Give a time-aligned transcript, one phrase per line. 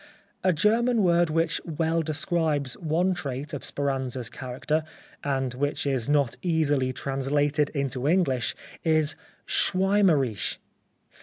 [0.43, 4.83] \ German word which well describes one trait of Speranza's character,
[5.23, 10.57] and which is not easily translated into English, is Schwaermerisch.